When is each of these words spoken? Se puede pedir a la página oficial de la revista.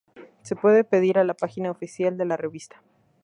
Se 0.41 0.55
puede 0.55 0.83
pedir 0.83 1.19
a 1.19 1.23
la 1.23 1.35
página 1.35 1.69
oficial 1.69 2.17
de 2.17 2.25
la 2.25 2.35
revista. 2.35 2.81